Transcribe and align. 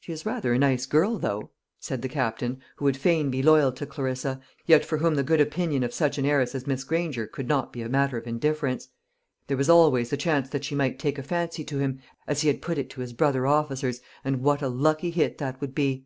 "She 0.00 0.12
is 0.12 0.26
rather 0.26 0.52
a 0.52 0.58
nice 0.58 0.84
girl, 0.84 1.16
though," 1.18 1.50
said 1.80 2.02
the 2.02 2.10
Captain, 2.10 2.60
who 2.76 2.84
would 2.84 2.98
fain 2.98 3.30
be 3.30 3.42
loyal 3.42 3.72
to 3.72 3.86
Clarissa, 3.86 4.38
yet 4.66 4.84
for 4.84 4.98
whom 4.98 5.14
the 5.14 5.22
good 5.22 5.40
opinion 5.40 5.82
of 5.82 5.94
such 5.94 6.18
an 6.18 6.26
heiress 6.26 6.54
as 6.54 6.66
Miss 6.66 6.84
Granger 6.84 7.26
could 7.26 7.48
not 7.48 7.72
be 7.72 7.80
a 7.80 7.88
matter 7.88 8.18
of 8.18 8.26
indifference 8.26 8.88
there 9.46 9.56
was 9.56 9.70
always 9.70 10.10
the 10.10 10.18
chance 10.18 10.50
that 10.50 10.64
she 10.64 10.74
might 10.74 10.98
take 10.98 11.16
a 11.16 11.22
fancy 11.22 11.64
to 11.64 11.78
him, 11.78 12.00
as 12.26 12.42
he 12.42 12.52
put 12.52 12.76
it 12.76 12.90
to 12.90 13.00
his 13.00 13.14
brother 13.14 13.46
officers, 13.46 14.02
and 14.22 14.42
what 14.42 14.60
a 14.60 14.68
lucky 14.68 15.10
hit 15.10 15.38
that 15.38 15.58
would 15.62 15.74
be! 15.74 16.04